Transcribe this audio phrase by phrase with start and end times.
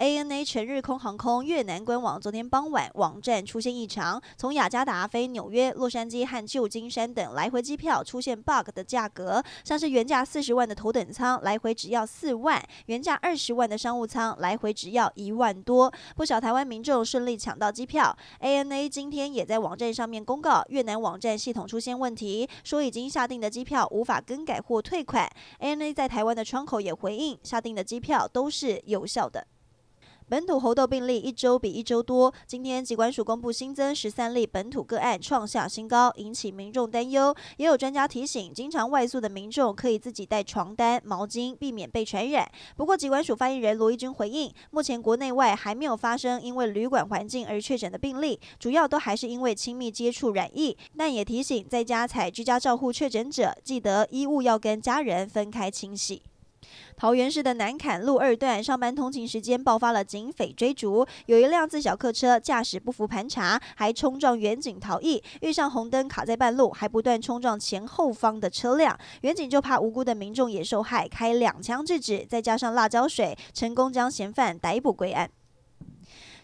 [0.00, 15.92] ANA 全日空航空越南官网昨天傍晚网站出现异常，从雅加达飞纽约、洛杉矶和旧金山等来回机票出现 bug 的价格，像是原价四十万的头等舱来回只要四万，原价二十万的商务舱来回只要一万多。
[16.16, 18.16] 不少台湾民众顺利抢到机票。
[18.40, 25.30] ANA 今天也在网站上面公告，越南网站系统出现问题，说已经下订的机票无法更改或退款。
[25.58, 29.46] ANA 在台湾的窗口也回应，下订的机票都是有效的。
[30.30, 32.32] 本土猴痘病例一周比一周多。
[32.46, 37.34] 今天疾管署公布新增十三例本土个案，创下新高，引起民众担忧。
[37.56, 42.48] 也有专家提醒，经常外宿的民众可以自己带床单、毛巾，避免被传染。
[42.76, 50.78] 不过，疾管署发言人罗一钧回应，目前国内外还没有发生因为旅馆环境而确诊的病例，主要都还是因为亲密接触染疫。
[50.96, 56.22] 但也提醒在家采居家照护确诊者，记得衣物要跟家人分开清洗。
[56.96, 75.30] 桃园市的南坎路二段上班通勤时间爆发了警匪追逐，有一辆自小客车驾驶不服盘查，还冲撞远景逃逸，遇上红灯卡在半路，还不断冲撞前后方的车辆，远景就怕无辜的民众也受害，开两枪制止，再加上辣椒水，成功将嫌犯逮捕归案。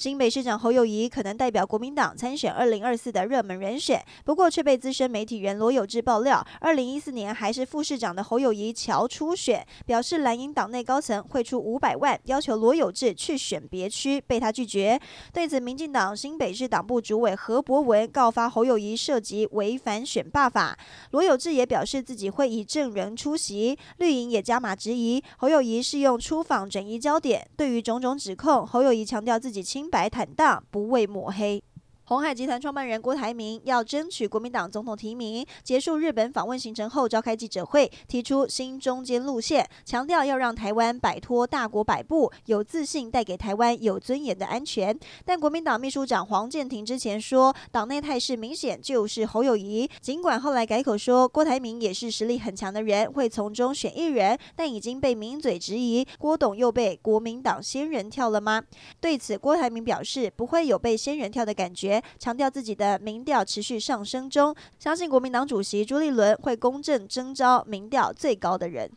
[0.00, 14.98] 新北市长侯友谊可能代表国民党参选二零二四的热门人选，不过却被资深媒体人罗有志爆料，二零一四年还是副市长的侯友谊乔初选，表示蓝营党内高层会出五百万要求罗有志去选别区，被他拒绝。
[15.34, 20.78] 对此，民进党新北市党部主委何博文告发侯友谊涉及违反选罢法，
[21.10, 23.78] 罗有志也表示自己会以证人出席。
[23.98, 27.46] 绿营也加码质疑侯友谊是用出访转移焦点。
[27.54, 31.62] 对于种种指控，侯友谊强调自己清白坦荡，不畏抹黑。
[32.10, 44.98] 鸿海集团创办人郭台铭要争取国民党总统提名，结束日本访问行程后召开记者会，提出新中间路线，强调要让台湾摆脱大国摆布，有自信带给台湾有尊严的安全。
[45.24, 49.88] 但国民党秘书长黄健庭之前说，党内态势明显就是侯友宜。
[50.00, 58.64] 尽管后来改口说郭台铭也是实力很强的人，会从中选一人，但已经被名嘴质疑郭董又被国民党仙人跳了吗？
[59.00, 61.99] 对此，郭台铭表示不会有被仙人跳的感觉。
[62.18, 68.90] 强调自己的民调持续上升中，相信国民党主席朱立伦会公正征召民调最高的人。